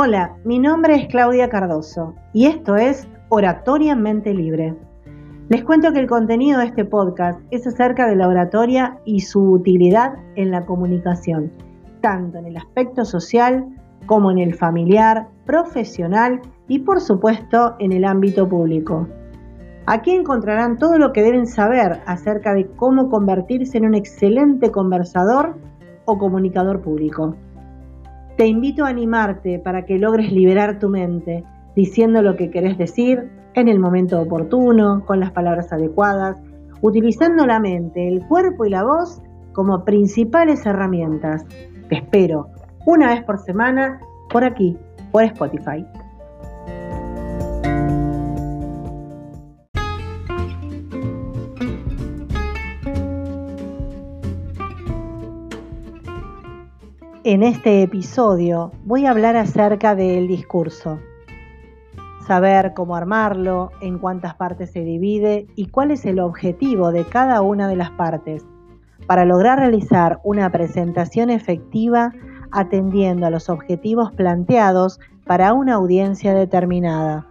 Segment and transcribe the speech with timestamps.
[0.00, 4.76] Hola, mi nombre es Claudia Cardoso y esto es Oratoria Mente Libre.
[5.48, 9.42] Les cuento que el contenido de este podcast es acerca de la oratoria y su
[9.42, 11.50] utilidad en la comunicación,
[12.00, 13.66] tanto en el aspecto social
[14.06, 19.08] como en el familiar, profesional y por supuesto en el ámbito público.
[19.86, 25.56] Aquí encontrarán todo lo que deben saber acerca de cómo convertirse en un excelente conversador
[26.04, 27.34] o comunicador público.
[28.38, 31.42] Te invito a animarte para que logres liberar tu mente
[31.74, 36.40] diciendo lo que querés decir en el momento oportuno, con las palabras adecuadas,
[36.80, 39.20] utilizando la mente, el cuerpo y la voz
[39.52, 41.44] como principales herramientas.
[41.88, 42.46] Te espero
[42.86, 43.98] una vez por semana
[44.30, 44.78] por aquí,
[45.10, 45.84] por Spotify.
[57.30, 60.98] En este episodio voy a hablar acerca del discurso,
[62.26, 67.42] saber cómo armarlo, en cuántas partes se divide y cuál es el objetivo de cada
[67.42, 68.46] una de las partes
[69.06, 72.14] para lograr realizar una presentación efectiva
[72.50, 77.26] atendiendo a los objetivos planteados para una audiencia determinada.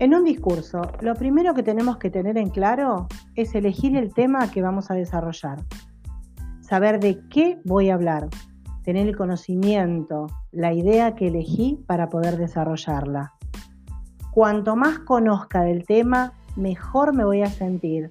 [0.00, 4.50] En un discurso, lo primero que tenemos que tener en claro es elegir el tema
[4.50, 5.58] que vamos a desarrollar.
[6.62, 8.28] Saber de qué voy a hablar.
[8.82, 13.34] Tener el conocimiento, la idea que elegí para poder desarrollarla.
[14.30, 18.08] Cuanto más conozca del tema, mejor me voy a sentir,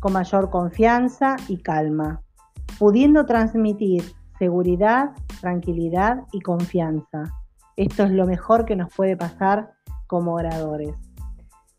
[0.00, 2.20] con mayor confianza y calma,
[2.78, 4.04] pudiendo transmitir
[4.38, 7.32] seguridad, tranquilidad y confianza.
[7.76, 9.72] Esto es lo mejor que nos puede pasar
[10.06, 10.94] como oradores.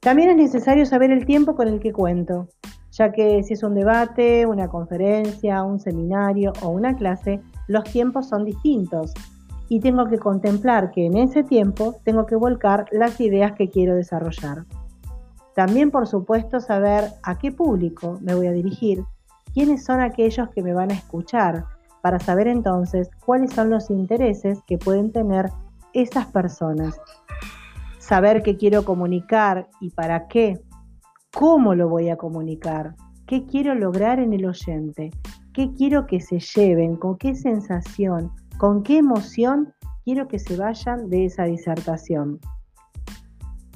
[0.04, 2.50] También es necesario saber el tiempo con el que cuento,
[2.92, 8.27] ya que si es un debate, una conferencia, un seminario o una clase, los tiempos
[8.27, 9.14] son distintos
[9.70, 13.95] y tengo que contemplar que en ese tiempo tengo que volcar las ideas que quiero
[13.95, 14.66] desarrollar.
[15.55, 19.06] También, por supuesto, saber a qué público me voy a dirigir,
[19.54, 21.64] quiénes son aquellos que me van a escuchar,
[22.02, 25.50] para saber entonces cuáles son los intereses que pueden tener
[25.94, 27.00] esas personas
[28.03, 30.61] saber qué quiero comunicar y para qué,
[31.33, 32.95] cómo lo voy a comunicar,
[33.27, 35.11] qué quiero lograr en el oyente,
[35.53, 41.09] qué quiero que se lleven, con qué sensación, con qué emoción quiero que se vayan
[41.09, 42.41] de esa disertación.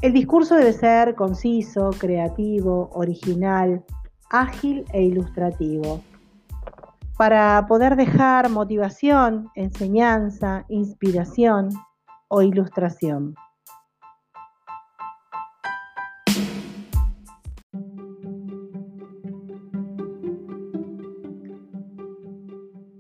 [0.01, 3.85] El discurso debe ser conciso, creativo, original,
[4.29, 6.01] ágil e ilustrativo,
[7.17, 11.69] para poder dejar motivación, enseñanza, inspiración
[12.27, 13.33] o ilustración.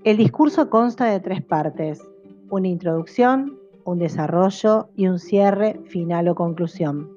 [0.07, 2.01] El discurso consta de tres partes,
[2.49, 7.11] una introducción, un desarrollo y un cierre final o conclusión.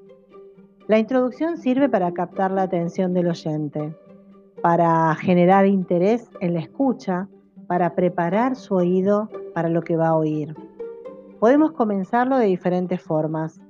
[0.89, 3.97] La introducción sirve para captar la atención del oyente,
[4.61, 7.29] para generar interés en la escucha,
[7.69, 10.57] para preparar su oído para lo que va a oír.
[11.39, 13.61] Podemos comenzarlo de diferentes formas,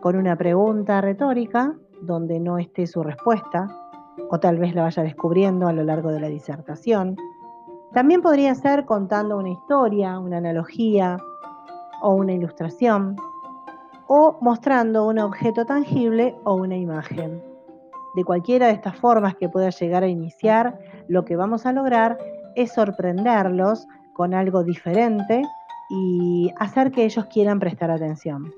[0.00, 3.74] con una pregunta retórica donde no esté su respuesta,
[4.28, 7.16] o tal vez la vaya descubriendo a lo largo de la disertación,
[7.92, 11.18] también podría ser contando una historia, una analogía
[12.00, 13.16] o una ilustración,
[14.06, 17.42] o mostrando un objeto tangible o una imagen.
[18.14, 22.18] De cualquiera de estas formas que pueda llegar a iniciar, lo que vamos a lograr
[22.56, 25.42] es sorprenderlos con algo diferente
[25.90, 28.52] y hacer que ellos quieran prestar atención.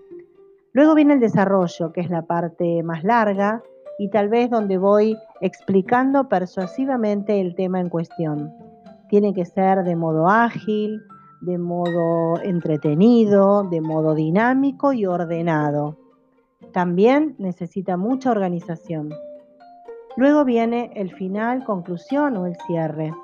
[0.72, 3.62] Luego viene el desarrollo, que es la parte más larga
[3.98, 8.63] y tal vez donde voy explicando persuasivamente el tema en cuestión
[9.14, 11.00] tiene que ser de modo ágil,
[11.40, 15.96] de modo entretenido, de modo dinámico y ordenado.
[16.72, 19.10] También necesita mucha organización.
[20.16, 23.14] Luego viene el final, conclusión o el cierre,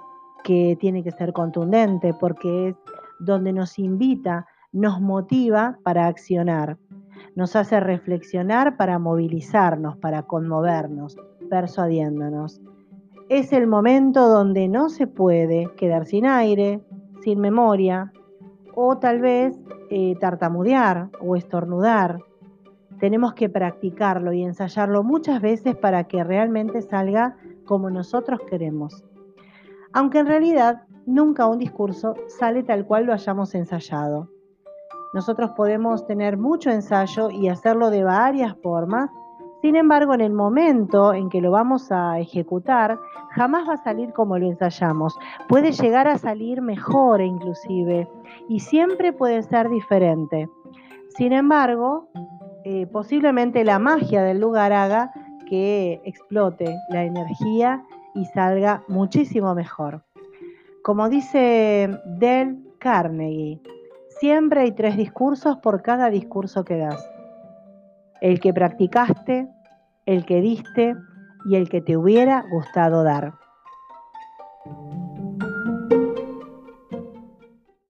[0.44, 2.76] que tiene que ser contundente porque es
[3.19, 6.78] donde nos invita, nos motiva para accionar,
[7.34, 11.16] nos hace reflexionar para movilizarnos, para conmovernos,
[11.50, 12.60] persuadiéndonos
[13.31, 16.81] es el momento donde no se puede quedar sin aire,
[17.23, 18.12] sin memoria,
[18.75, 19.56] o tal vez
[19.88, 22.19] eh, tartamudear o estornudar.
[22.99, 29.05] Tenemos que practicarlo y ensayarlo muchas veces para que realmente salga como nosotros queremos.
[29.93, 34.29] Aunque en realidad nunca un discurso sale tal cual lo hayamos ensayado.
[35.15, 39.09] Nosotros podemos tener mucho ensayo y hacerlo de varias formas
[39.60, 42.98] Sin embargo, en el momento en que lo vamos a ejecutar,
[43.32, 45.18] jamás va a salir como lo ensayamos.
[45.48, 48.08] Puede llegar a salir mejor inclusive
[48.48, 50.48] y siempre puede ser diferente.
[51.08, 52.08] Sin embargo,
[52.64, 55.12] eh, posiblemente la magia del lugar haga
[55.46, 57.84] que explote la energía
[58.14, 60.04] y salga muchísimo mejor.
[60.82, 63.60] Como dice Del Carnegie,
[64.08, 67.06] siempre hay tres discursos por cada discurso que das
[68.20, 69.49] el que practicaste,
[70.06, 70.94] el que diste
[71.46, 73.32] y el que te hubiera gustado dar.